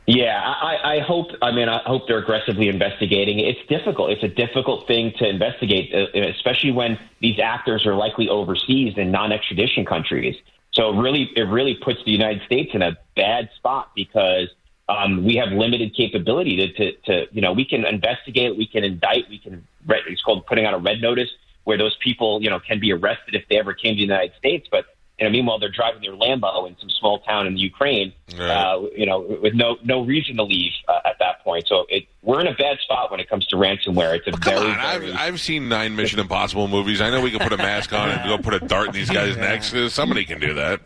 [0.06, 1.28] Yeah, I, I hope.
[1.42, 3.40] I mean, I hope they're aggressively investigating.
[3.40, 4.12] It's difficult.
[4.12, 9.12] It's a difficult thing to investigate, uh, especially when these actors are likely overseas in
[9.12, 10.36] non-extradition countries.
[10.74, 14.50] So it really, it really puts the United States in a bad spot because
[14.90, 18.84] um, we have limited capability to, to, to, you know, we can investigate, we can
[18.84, 19.66] indict, we can.
[19.88, 21.30] It's called putting out a red notice
[21.64, 24.34] where those people, you know, can be arrested if they ever came to the United
[24.38, 24.86] States, but
[25.20, 28.50] you know, meanwhile, they're driving their Lambo in some small town in the Ukraine, Right.
[28.50, 31.68] uh, you know, with no no reason to leave uh, at that point.
[31.68, 34.16] So it, we're in a bad spot when it comes to ransomware.
[34.18, 37.00] It's a Come very, on, very I've I've seen nine Mission Impossible movies.
[37.00, 39.10] I know we can put a mask on and go put a dart in these
[39.10, 39.74] guys' necks.
[39.94, 40.82] Somebody can do that.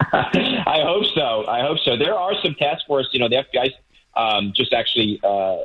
[0.12, 1.46] I hope so.
[1.46, 1.96] I hope so.
[1.96, 3.08] There are some task force.
[3.12, 3.72] You know, the FBI's
[4.16, 5.56] um, just actually uh,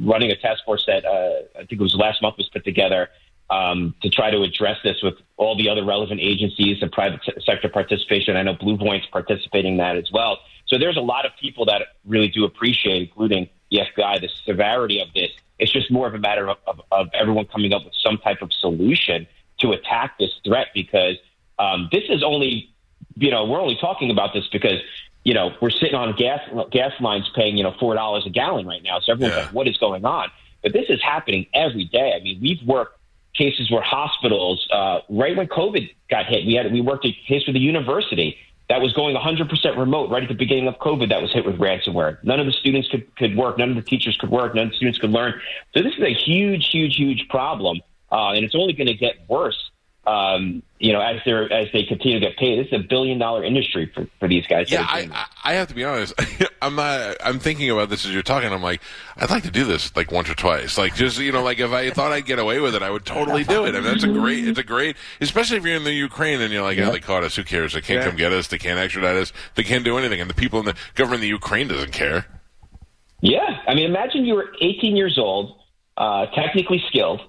[0.00, 3.08] running a task force that uh, I think it was last month was put together
[3.54, 7.68] um, to try to address this with all the other relevant agencies and private sector
[7.68, 8.36] participation.
[8.36, 10.38] I know BlueVoyant's participating in that as well.
[10.66, 15.00] So there's a lot of people that really do appreciate, including the FBI, the severity
[15.00, 15.30] of this.
[15.58, 18.42] It's just more of a matter of, of, of everyone coming up with some type
[18.42, 19.26] of solution
[19.60, 21.16] to attack this threat because
[21.58, 22.70] um, this is only
[23.16, 24.80] you know, we're only talking about this because,
[25.24, 26.40] you know, we're sitting on gas
[26.72, 28.98] gas lines paying, you know, four dollars a gallon right now.
[29.00, 29.42] So everyone's Yeah.
[29.44, 30.28] like, what is going on?
[30.62, 32.14] But this is happening every day.
[32.18, 32.98] I mean, we've worked
[33.34, 37.46] cases where hospitals, uh, right when COVID got hit, we had we worked a case
[37.46, 38.36] with a university
[38.68, 41.56] that was going 100% remote right at the beginning of COVID that was hit with
[41.56, 42.22] ransomware.
[42.24, 43.58] None of the students could, could work.
[43.58, 44.54] None of the teachers could work.
[44.54, 45.38] None of the students could learn.
[45.74, 47.80] So this is a huge, huge, huge problem.
[48.10, 49.70] Uh, and it's only going to get worse
[50.06, 52.58] um, you know, as they are as they continue to get paid.
[52.58, 54.70] This is a billion dollar industry for, for these guys.
[54.70, 55.08] Yeah, I.
[55.42, 56.14] I have to be honest.
[56.62, 57.16] I'm not.
[57.24, 58.52] I'm thinking about this as you're talking.
[58.52, 58.82] I'm like,
[59.16, 60.76] I'd like to do this like once or twice.
[60.76, 63.06] Like just you know, like if I thought I'd get away with it, I would
[63.06, 63.70] totally do it.
[63.70, 64.46] I mean, that's a great.
[64.46, 67.24] It's a great, especially if you're in the Ukraine and you're like, oh, they caught
[67.24, 67.36] us.
[67.36, 67.72] Who cares?
[67.72, 68.08] They can't Yeah.
[68.08, 68.48] come get us.
[68.48, 69.32] They can't extradite us.
[69.54, 70.20] They can't do anything.
[70.20, 72.26] And the people in the government of the Ukraine doesn't care.
[73.20, 75.58] Yeah, I mean, imagine you were 18 years old,
[75.96, 77.22] uh, technically skilled.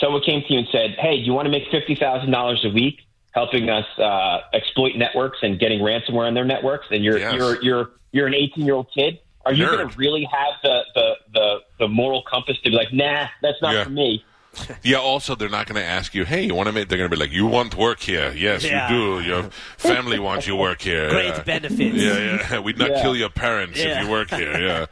[0.00, 2.64] Someone came to you and said, "Hey, do you want to make fifty thousand dollars
[2.64, 3.00] a week
[3.32, 7.34] helping us uh, exploit networks and getting ransomware on their networks?" And you're Yes.
[7.34, 9.18] you're you're you're an 18 year old kid.
[9.44, 12.92] Are you going to really have the, the the the moral compass to be like,
[12.92, 13.84] "Nah, that's not Yeah.
[13.84, 14.24] for me"?
[14.82, 14.98] Yeah.
[14.98, 17.16] Also, they're not going to ask you, "Hey, you want to make?" They're going to
[17.16, 18.32] be like, "You want work here?
[18.34, 18.90] Yes, Yeah.
[18.90, 19.20] you do.
[19.28, 19.42] Your
[19.76, 21.08] family wants you work here.
[21.18, 21.42] Great Yeah.
[21.42, 21.96] benefits.
[21.96, 22.18] Yeah,
[22.50, 22.58] yeah.
[22.64, 23.02] We'd not Yeah.
[23.02, 23.98] kill your parents Yeah.
[24.00, 24.58] if you work here.
[24.58, 24.86] Yeah.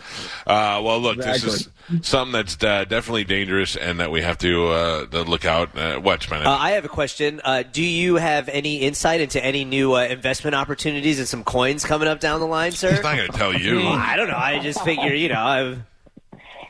[0.47, 1.69] Uh, well, look, this is
[2.03, 5.77] something that's uh, definitely dangerous, and that we have to, uh, to look out.
[5.77, 6.47] Uh, what, man?
[6.47, 7.41] Uh, I have a question.
[7.45, 11.85] Uh, do you have any insight into any new uh, investment opportunities and some coins
[11.85, 12.91] coming up down the line, sir?
[12.91, 13.77] He's not going to tell you.
[13.77, 14.37] Well, I don't know.
[14.37, 15.79] I just figure, you know, I've,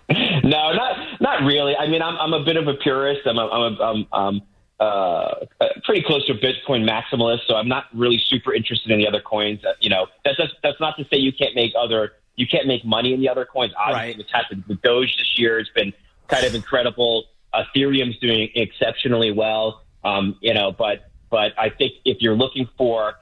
[0.45, 1.77] No, not not really.
[1.77, 3.23] I mean, I'm I'm a bit of a purist.
[3.27, 4.42] I'm a, I'm a, I'm, um
[4.79, 5.47] uh,
[5.85, 9.23] pretty close to a Bitcoin maximalist, so I'm not really super interested in the other
[9.23, 9.64] coins.
[9.64, 12.66] Uh, you know, that's that's, that's not to say you can't make other you can't
[12.66, 13.73] make money in the other coins.
[13.79, 14.19] Obviously, Right.
[14.19, 15.92] what's happened with Doge this year has been
[16.29, 17.25] kind of incredible.
[17.55, 19.83] Ethereum's doing exceptionally well.
[20.05, 23.14] Um, you know, but but I think if you're looking for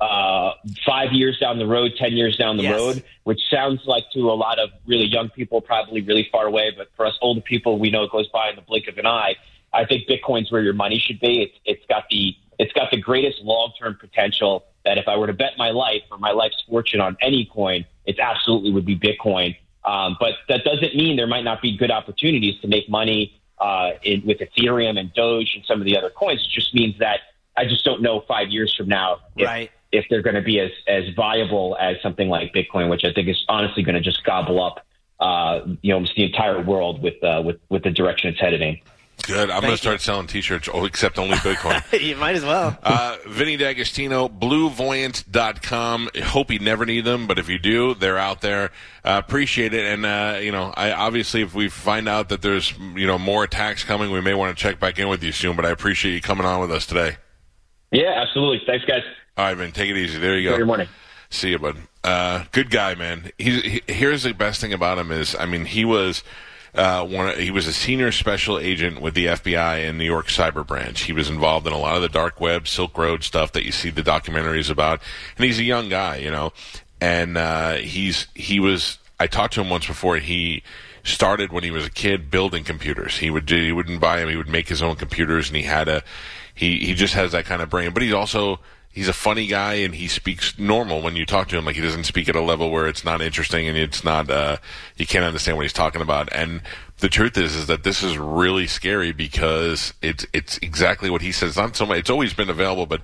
[0.00, 0.52] uh,
[0.86, 2.74] five years down the road, ten years down the Yes.
[2.74, 6.70] road, which sounds like to a lot of really young people probably really far away,
[6.76, 9.06] but for us older people, we know it goes by in the blink of an
[9.06, 9.34] eye.
[9.72, 11.42] I think Bitcoin's where your money should be.
[11.42, 14.64] It's it's got the it's got the greatest long term potential.
[14.86, 17.84] That if I were to bet my life or my life's fortune on any coin,
[18.06, 19.54] it absolutely would be Bitcoin.
[19.84, 23.90] Um, but that doesn't mean there might not be good opportunities to make money uh,
[24.02, 26.40] in, with Ethereum and Doge and some of the other coins.
[26.46, 27.20] It just means that
[27.58, 29.70] I just don't know five years from now if, Right.
[29.92, 33.28] If they're going to be as, as viable as something like Bitcoin, which I think
[33.28, 34.84] is honestly going to just gobble up,
[35.18, 38.62] uh, you know, almost the entire world with, uh, with, with the direction it's headed
[38.62, 38.78] in.
[39.26, 39.50] Good.
[39.50, 42.00] I'm going to start selling T-shirts, oh, except only Bitcoin.
[42.00, 42.76] you might as well.
[42.82, 46.08] Uh, Vinny D'Agostino, bluevoyant.com.
[46.24, 48.70] Hope you never need them, but if you do, they're out there.
[49.04, 49.84] Uh, appreciate it.
[49.84, 53.44] And, uh, you know, I obviously, if we find out that there's, you know, more
[53.44, 56.14] attacks coming, we may want to check back in with you soon, but I appreciate
[56.14, 57.16] you coming on with us today.
[57.90, 58.62] Yeah, absolutely.
[58.66, 59.02] Thanks, guys.
[59.36, 59.72] All right, man.
[59.72, 60.18] Take it easy.
[60.18, 60.56] There you go.
[60.56, 60.88] Good morning.
[61.30, 61.76] See you, bud.
[62.02, 63.30] Uh, good guy, man.
[63.38, 66.22] He's, he, here's the best thing about him is, I mean, he was
[66.74, 67.38] uh, one.
[67.38, 71.00] He was a senior special agent with the FBI in New York Cyber Branch.
[71.00, 73.72] He was involved in a lot of the dark web, Silk Road stuff that you
[73.72, 75.00] see the documentaries about.
[75.36, 76.52] And he's a young guy, you know.
[77.00, 78.98] And uh, he's he was.
[79.18, 80.16] I talked to him once before.
[80.16, 80.62] He
[81.02, 83.18] started when he was a kid building computers.
[83.18, 84.28] He would do, he wouldn't buy them.
[84.28, 86.02] He would make his own computers, and he had a
[86.60, 87.92] he he just has that kind of brain.
[87.94, 91.56] But he's also he's a funny guy and he speaks normal when you talk to
[91.56, 91.64] him.
[91.64, 94.58] Like he doesn't speak at a level where it's not interesting and it's not uh,
[94.96, 96.28] you can't understand what he's talking about.
[96.32, 96.60] And
[96.98, 101.32] the truth is, is that this is really scary because it's it's exactly what he
[101.32, 101.50] says.
[101.50, 101.96] It's not so much.
[101.96, 103.00] It's always been available, but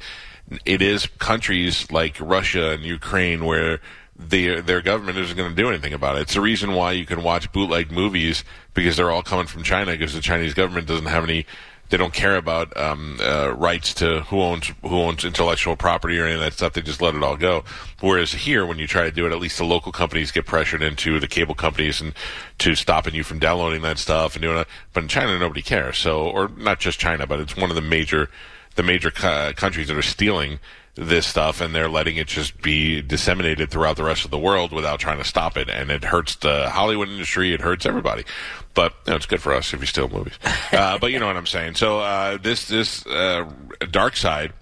[0.66, 3.80] it is countries like Russia and Ukraine where
[4.18, 6.22] the, their government isn't going to do anything about it.
[6.22, 9.92] It's the reason why you can watch bootleg movies because they're all coming from China
[9.92, 11.44] because the Chinese government doesn't have any
[11.88, 16.24] they don't care about um, uh, rights to who owns who owns intellectual property or
[16.24, 16.72] any of that stuff.
[16.72, 17.64] They just let it all go.
[18.00, 20.82] Whereas here, when you try to do it, at least the local companies get pressured
[20.82, 22.12] into the cable companies and
[22.58, 24.68] to stopping you from downloading that stuff and doing it.
[24.92, 25.98] But in China, nobody cares.
[25.98, 28.28] So, or not just China, but it's one of the major
[28.74, 30.58] the major co- countries that are stealing
[30.96, 34.72] this stuff and they're letting it just be disseminated throughout the rest of the world
[34.72, 35.68] without trying to stop it.
[35.68, 37.52] And it hurts the Hollywood industry.
[37.52, 38.24] It hurts everybody.
[38.74, 40.38] But you know, it's good for us if you steal movies.
[40.72, 41.74] Uh, but you know what I'm saying.
[41.76, 43.48] So uh, this this uh,
[43.90, 44.52] dark side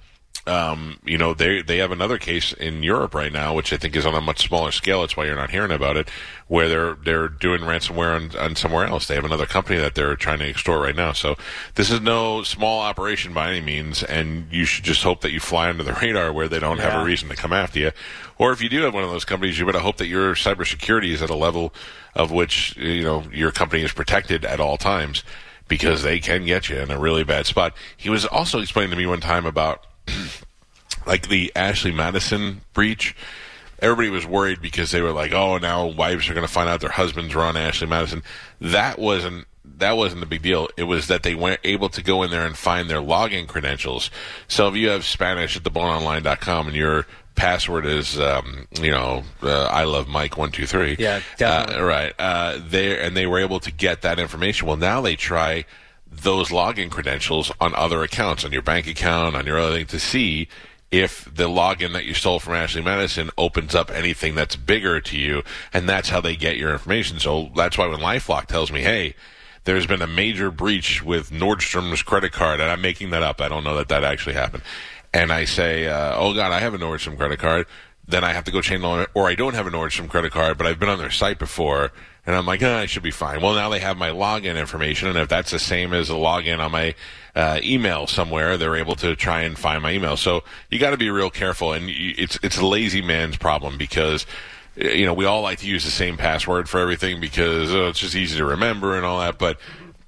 [0.47, 3.97] um, you know, they they have another case in Europe right now, which I think
[3.97, 5.01] is on a much smaller scale.
[5.01, 6.11] That's why you're not hearing about it,
[6.49, 9.07] where they're they're doing ransomware on, on somewhere else.
[9.07, 11.13] They have another company that they're trying to extort right now.
[11.13, 11.37] So
[11.77, 15.41] this is no small operation by any means, and you should just hope that you
[15.41, 16.91] fly under the radar where they don't yeah.
[16.91, 17.93] have a reason to come after you.
[18.37, 21.13] Or if you do have one of those companies, you better hope that your cybersecurity
[21.13, 21.73] is at a level
[22.15, 25.25] of which you know your company is protected at all times
[25.69, 27.75] because they can get you in a really bad spot.
[27.97, 29.87] He was also explaining to me one time about
[31.07, 33.15] like the Ashley Madison breach.
[33.81, 36.81] Everybody was worried because they were like, "Oh, now wives are going to find out
[36.81, 38.23] their husbands were on Ashley Madison."
[38.61, 39.47] That wasn't
[39.79, 40.69] that wasn't the big deal.
[40.77, 44.11] It was that they weren't able to go in there and find their login credentials.
[44.47, 49.65] So if you have Spanish at theboneonline.com and your password is um, you know uh,
[49.65, 50.97] I love Mike one two three.
[50.99, 51.83] Yeah, definitely.
[51.83, 52.15] Uh, right.
[52.19, 54.67] Uh, there and they were able to get that information.
[54.69, 55.65] Well, now they try
[56.23, 59.99] those login credentials on other accounts, on your bank account, on your other thing, to
[59.99, 60.49] see
[60.91, 65.19] if the login that you stole from Ashley Madison opens up anything that's bigger to
[65.19, 67.19] you, and that's how they get your information.
[67.19, 69.15] So that's why when LifeLock tells me, hey,
[69.65, 73.41] there's been a major breach with Nordstrom's credit card, and I'm making that up.
[73.41, 74.63] I don't know that that actually happened.
[75.13, 77.67] And I say, uh, oh God, I have a Nordstrom credit card.
[78.07, 80.67] Then I have to go change, or I don't have a Nordstrom credit card, but
[80.67, 81.93] I've been on their site before
[82.27, 83.41] and I'm like, oh, I should be fine.
[83.43, 86.59] Well, now they have my login information, and if that's the same as a login
[86.59, 86.95] on my
[87.35, 90.17] uh, email somewhere, they're able to try and find my email.
[90.17, 94.27] So you got to be real careful, and it's it's a lazy man's problem because
[94.77, 97.99] you know we all like to use the same password for everything because oh, it's
[97.99, 99.59] just easy to remember and all that, but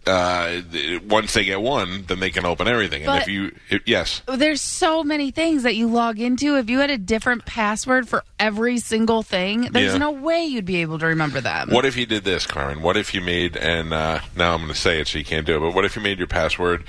[0.06, 0.62] uh,
[1.08, 3.06] once they get one, then they can open everything.
[3.06, 6.56] And if you, if, yes, there's so many things that you log into.
[6.56, 9.98] If you had a different password for every single thing, there's yeah.
[9.98, 11.70] no way you'd be able to remember them.
[11.70, 12.82] What if you did this, Carmen?
[12.82, 15.46] What if you made, and uh, now I'm going to say it so you can't
[15.46, 16.84] do it, but what if you made your password?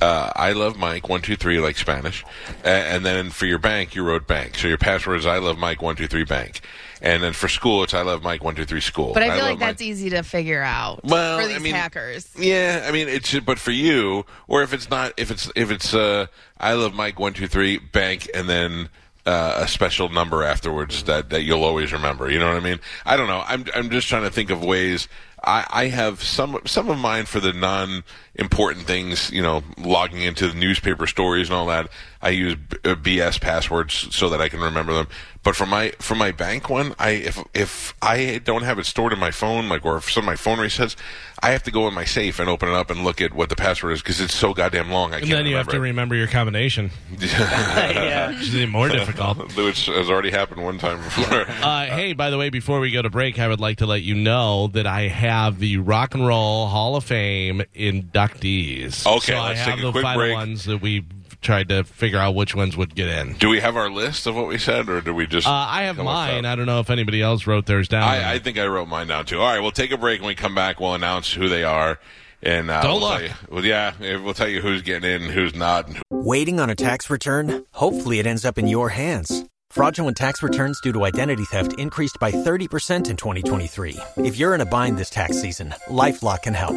[0.00, 2.24] Uh, I love Mike one two three like Spanish,
[2.64, 4.56] and then for your bank you wrote bank.
[4.56, 6.60] So your password is I love Mike one two three bank
[7.00, 9.12] and then for school, it's I love Mike one two three school.
[9.14, 9.88] But I feel I like that's Mike.
[9.88, 11.04] easy to figure out.
[11.04, 12.28] Well, for these I mean, hackers.
[12.36, 15.94] Yeah, I mean it's but for you, or if it's not, if it's if it's
[15.94, 16.26] uh,
[16.58, 18.88] I love Mike one two three bank, and then.
[19.26, 22.30] Uh, a special number afterwards that, that you'll always remember.
[22.30, 22.80] You know what I mean?
[23.04, 23.44] I don't know.
[23.46, 25.06] I'm I'm just trying to think of ways.
[25.44, 29.30] I, I have some some of mine for the non important things.
[29.30, 31.88] You know, logging into the newspaper stories and all that.
[32.20, 35.08] I use BS uh, passwords so that I can remember them.
[35.44, 39.12] But for my for my bank one, I if if I don't have it stored
[39.12, 40.96] in my phone, like or if some of my phone resets,
[41.40, 43.48] I have to go in my safe and open it up and look at what
[43.48, 45.12] the password is because it's so goddamn long.
[45.12, 45.38] I and can't.
[45.38, 45.80] then you have to it.
[45.80, 46.90] remember your combination.
[47.18, 49.38] yeah, which is even more difficult.
[49.56, 51.46] Which has already happened one time before.
[51.48, 54.02] Uh, hey, by the way, before we go to break, I would like to let
[54.02, 59.06] you know that I have the Rock and Roll Hall of Fame inductees.
[59.06, 60.34] Okay, so I have the final break.
[60.34, 61.04] ones that we
[61.40, 63.34] tried to figure out which ones would get in.
[63.34, 65.46] Do we have our list of what we said, or do we just?
[65.46, 66.44] Uh, I have mine.
[66.44, 68.02] I don't know if anybody else wrote theirs down.
[68.02, 69.40] I, I, think I wrote mine down too.
[69.40, 70.20] All right, we'll take a break.
[70.20, 71.98] When we come back, we'll announce who they are.
[72.42, 73.22] And uh, don't we'll look.
[73.22, 75.88] You, well, yeah, we'll tell you who's getting in, who's not.
[75.88, 77.64] Who- Waiting on a tax return?
[77.72, 79.44] Hopefully, it ends up in your hands.
[79.70, 83.98] Fraudulent tax returns due to identity theft increased by 30% in 2023.
[84.16, 86.76] If you're in a bind this tax season, LifeLock can help.